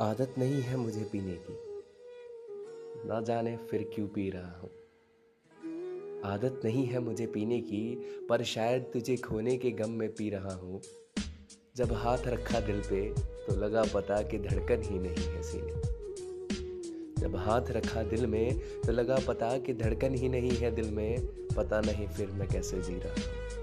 [0.00, 1.56] आदत नहीं है मुझे पीने की।
[3.08, 4.70] ना जाने फिर क्यों पी रहा हूँ।
[6.24, 7.94] आदत नहीं है मुझे पीने की,
[8.28, 10.80] पर शायद तुझे खोने के गम में पी रहा हूँ।
[11.76, 13.14] जब हाथ रखा दिल पे
[13.46, 15.80] तो लगा पता कि धड़कन ही नहीं है सीने।
[17.20, 21.26] जब हाथ रखा दिल में तो लगा पता कि धड़कन ही नहीं है दिल में।
[21.56, 23.61] पता नहीं फिर मैं कैसे जी रहा हूँ।